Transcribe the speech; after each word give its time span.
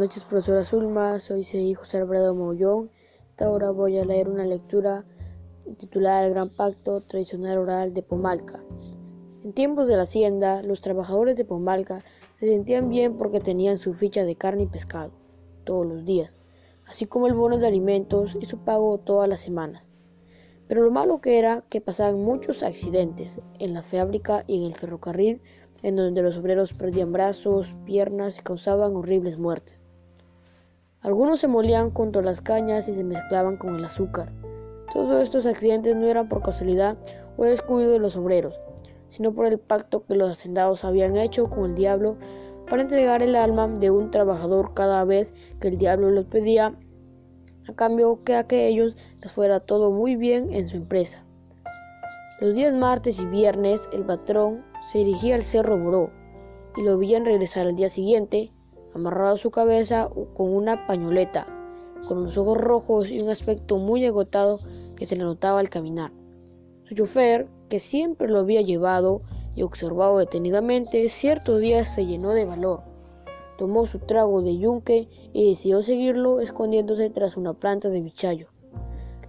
noches, 0.00 0.24
profesora 0.24 0.64
Zulma. 0.64 1.18
Soy 1.18 1.44
José 1.74 1.98
Alfredo 1.98 2.34
Mollón. 2.34 2.90
Ahora 3.38 3.70
voy 3.70 3.98
a 3.98 4.04
leer 4.06 4.30
una 4.30 4.46
lectura 4.46 5.04
titulada 5.76 6.24
El 6.24 6.30
Gran 6.30 6.48
Pacto 6.48 7.02
Tradicional 7.02 7.58
Oral 7.58 7.92
de 7.92 8.02
Pomalca. 8.02 8.62
En 9.44 9.52
tiempos 9.52 9.88
de 9.88 9.96
la 9.96 10.04
hacienda, 10.04 10.62
los 10.62 10.80
trabajadores 10.80 11.36
de 11.36 11.44
Pomalca 11.44 12.02
se 12.38 12.46
sentían 12.46 12.88
bien 12.88 13.18
porque 13.18 13.40
tenían 13.40 13.76
su 13.76 13.92
ficha 13.92 14.24
de 14.24 14.36
carne 14.36 14.62
y 14.62 14.66
pescado 14.68 15.10
todos 15.64 15.86
los 15.86 16.06
días, 16.06 16.34
así 16.86 17.04
como 17.04 17.26
el 17.26 17.34
bono 17.34 17.58
de 17.58 17.66
alimentos 17.66 18.38
y 18.40 18.46
su 18.46 18.56
pago 18.56 18.96
todas 18.96 19.28
las 19.28 19.40
semanas. 19.40 19.86
Pero 20.66 20.82
lo 20.82 20.90
malo 20.90 21.20
que 21.20 21.38
era 21.38 21.62
que 21.68 21.82
pasaban 21.82 22.24
muchos 22.24 22.62
accidentes 22.62 23.38
en 23.58 23.74
la 23.74 23.82
fábrica 23.82 24.44
y 24.46 24.64
en 24.64 24.72
el 24.72 24.78
ferrocarril 24.78 25.42
en 25.82 25.96
donde 25.96 26.22
los 26.22 26.38
obreros 26.38 26.72
perdían 26.72 27.12
brazos, 27.12 27.74
piernas 27.84 28.38
y 28.38 28.42
causaban 28.42 28.96
horribles 28.96 29.38
muertes. 29.38 29.79
Algunos 31.02 31.40
se 31.40 31.48
molían 31.48 31.92
junto 31.92 32.18
a 32.18 32.22
las 32.22 32.42
cañas 32.42 32.86
y 32.86 32.94
se 32.94 33.04
mezclaban 33.04 33.56
con 33.56 33.76
el 33.76 33.84
azúcar. 33.84 34.32
Todos 34.92 35.22
estos 35.22 35.46
accidentes 35.46 35.96
no 35.96 36.06
eran 36.06 36.28
por 36.28 36.42
casualidad 36.42 36.98
o 37.38 37.44
descuido 37.44 37.92
de 37.92 37.98
los 37.98 38.16
obreros, 38.16 38.60
sino 39.08 39.32
por 39.32 39.46
el 39.46 39.58
pacto 39.58 40.04
que 40.04 40.14
los 40.14 40.32
hacendados 40.32 40.84
habían 40.84 41.16
hecho 41.16 41.44
con 41.44 41.70
el 41.70 41.74
diablo 41.74 42.16
para 42.68 42.82
entregar 42.82 43.22
el 43.22 43.34
alma 43.34 43.66
de 43.66 43.90
un 43.90 44.10
trabajador 44.10 44.74
cada 44.74 45.04
vez 45.04 45.32
que 45.58 45.68
el 45.68 45.78
diablo 45.78 46.10
les 46.10 46.26
pedía, 46.26 46.74
a 47.66 47.72
cambio 47.74 48.22
que 48.22 48.34
a 48.36 48.46
que 48.46 48.68
ellos 48.68 48.94
les 49.22 49.32
fuera 49.32 49.60
todo 49.60 49.90
muy 49.90 50.16
bien 50.16 50.52
en 50.52 50.68
su 50.68 50.76
empresa. 50.76 51.24
Los 52.40 52.54
días 52.54 52.74
martes 52.74 53.18
y 53.18 53.24
viernes 53.24 53.88
el 53.92 54.04
patrón 54.04 54.64
se 54.92 54.98
dirigía 54.98 55.34
al 55.34 55.44
cerro 55.44 55.78
Boró 55.78 56.10
y 56.76 56.82
lo 56.82 56.98
veían 56.98 57.24
regresar 57.24 57.66
al 57.66 57.76
día 57.76 57.88
siguiente, 57.88 58.52
amarrado 58.94 59.34
a 59.34 59.38
su 59.38 59.50
cabeza 59.50 60.08
con 60.34 60.54
una 60.54 60.86
pañoleta, 60.86 61.46
con 62.06 62.24
los 62.24 62.36
ojos 62.36 62.58
rojos 62.58 63.10
y 63.10 63.20
un 63.20 63.28
aspecto 63.28 63.76
muy 63.78 64.04
agotado 64.04 64.58
que 64.96 65.06
se 65.06 65.16
le 65.16 65.24
notaba 65.24 65.60
al 65.60 65.70
caminar. 65.70 66.12
Su 66.84 66.94
chofer, 66.94 67.48
que 67.68 67.80
siempre 67.80 68.28
lo 68.28 68.40
había 68.40 68.62
llevado 68.62 69.22
y 69.54 69.62
observado 69.62 70.18
detenidamente, 70.18 71.08
ciertos 71.08 71.60
días 71.60 71.94
se 71.94 72.06
llenó 72.06 72.32
de 72.32 72.44
valor. 72.44 72.82
Tomó 73.58 73.86
su 73.86 73.98
trago 73.98 74.42
de 74.42 74.58
yunque 74.58 75.08
y 75.32 75.50
decidió 75.50 75.82
seguirlo 75.82 76.40
escondiéndose 76.40 77.10
tras 77.10 77.36
una 77.36 77.52
planta 77.52 77.90
de 77.90 78.00
bichayo. 78.00 78.48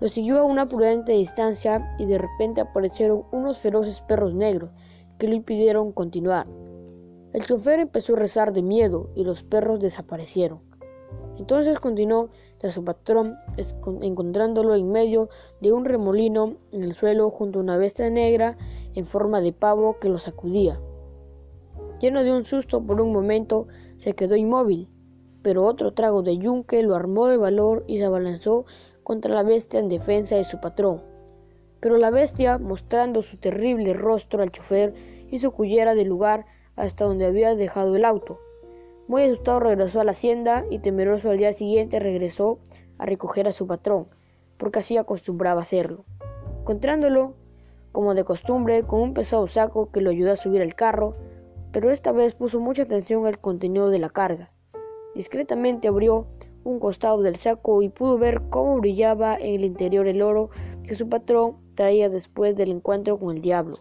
Lo 0.00 0.08
siguió 0.08 0.38
a 0.38 0.44
una 0.44 0.68
prudente 0.68 1.12
distancia 1.12 1.96
y 1.98 2.06
de 2.06 2.18
repente 2.18 2.60
aparecieron 2.60 3.24
unos 3.32 3.58
feroces 3.58 4.00
perros 4.02 4.34
negros 4.34 4.70
que 5.18 5.26
le 5.26 5.34
impidieron 5.34 5.90
continuar. 5.92 6.46
El 7.32 7.44
chofer 7.44 7.80
empezó 7.80 8.14
a 8.14 8.18
rezar 8.18 8.52
de 8.52 8.62
miedo 8.62 9.10
y 9.14 9.24
los 9.24 9.42
perros 9.42 9.80
desaparecieron. 9.80 10.60
Entonces 11.38 11.78
continuó 11.78 12.30
tras 12.58 12.74
su 12.74 12.84
patrón, 12.84 13.36
encontrándolo 14.02 14.74
en 14.74 14.90
medio 14.90 15.28
de 15.60 15.72
un 15.72 15.84
remolino 15.84 16.56
en 16.72 16.82
el 16.82 16.94
suelo 16.94 17.30
junto 17.30 17.58
a 17.58 17.62
una 17.62 17.76
bestia 17.76 18.10
negra 18.10 18.56
en 18.94 19.06
forma 19.06 19.40
de 19.40 19.52
pavo 19.52 19.98
que 20.00 20.08
lo 20.08 20.18
sacudía. 20.18 20.80
Lleno 22.00 22.24
de 22.24 22.32
un 22.32 22.44
susto 22.44 22.80
por 22.80 23.00
un 23.00 23.12
momento, 23.12 23.68
se 23.98 24.14
quedó 24.14 24.34
inmóvil, 24.34 24.88
pero 25.42 25.64
otro 25.64 25.92
trago 25.92 26.22
de 26.22 26.38
yunque 26.38 26.82
lo 26.82 26.94
armó 26.94 27.28
de 27.28 27.36
valor 27.36 27.84
y 27.86 27.98
se 27.98 28.04
abalanzó 28.04 28.64
contra 29.02 29.34
la 29.34 29.42
bestia 29.42 29.80
en 29.80 29.88
defensa 29.88 30.34
de 30.36 30.44
su 30.44 30.60
patrón. 30.60 31.02
Pero 31.80 31.98
la 31.98 32.10
bestia, 32.10 32.58
mostrando 32.58 33.22
su 33.22 33.36
terrible 33.36 33.92
rostro 33.92 34.42
al 34.42 34.50
chofer, 34.50 34.94
hizo 35.30 35.52
cuyera 35.52 35.94
del 35.94 36.08
lugar 36.08 36.46
hasta 36.78 37.04
donde 37.04 37.26
había 37.26 37.54
dejado 37.54 37.96
el 37.96 38.04
auto. 38.04 38.38
Muy 39.08 39.24
asustado 39.24 39.60
regresó 39.60 40.00
a 40.00 40.04
la 40.04 40.12
hacienda 40.12 40.64
y 40.70 40.78
temeroso 40.78 41.30
al 41.30 41.38
día 41.38 41.52
siguiente 41.52 41.98
regresó 41.98 42.58
a 42.98 43.06
recoger 43.06 43.48
a 43.48 43.52
su 43.52 43.66
patrón, 43.66 44.06
porque 44.56 44.78
así 44.78 44.96
acostumbraba 44.96 45.60
hacerlo. 45.60 46.04
Encontrándolo, 46.60 47.34
como 47.92 48.14
de 48.14 48.24
costumbre, 48.24 48.82
con 48.82 49.00
un 49.00 49.14
pesado 49.14 49.46
saco 49.48 49.90
que 49.90 50.00
lo 50.00 50.10
ayudó 50.10 50.32
a 50.32 50.36
subir 50.36 50.62
al 50.62 50.74
carro, 50.74 51.14
pero 51.72 51.90
esta 51.90 52.12
vez 52.12 52.34
puso 52.34 52.60
mucha 52.60 52.82
atención 52.82 53.26
al 53.26 53.38
contenido 53.38 53.90
de 53.90 53.98
la 53.98 54.10
carga. 54.10 54.50
Discretamente 55.14 55.88
abrió 55.88 56.26
un 56.64 56.78
costado 56.78 57.22
del 57.22 57.36
saco 57.36 57.82
y 57.82 57.88
pudo 57.88 58.18
ver 58.18 58.42
cómo 58.50 58.78
brillaba 58.78 59.36
en 59.36 59.54
el 59.54 59.64
interior 59.64 60.06
el 60.06 60.22
oro 60.22 60.50
que 60.84 60.94
su 60.94 61.08
patrón 61.08 61.56
traía 61.74 62.08
después 62.08 62.56
del 62.56 62.70
encuentro 62.70 63.18
con 63.18 63.36
el 63.36 63.42
diablo. 63.42 63.78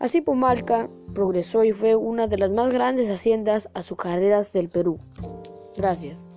Así 0.00 0.22
Pomalca 0.22 0.88
progresó 1.14 1.62
y 1.62 1.72
fue 1.72 1.94
una 1.94 2.26
de 2.26 2.38
las 2.38 2.50
más 2.50 2.72
grandes 2.72 3.10
haciendas 3.10 3.68
azucareras 3.74 4.50
del 4.52 4.70
Perú. 4.70 4.98
Gracias. 5.76 6.29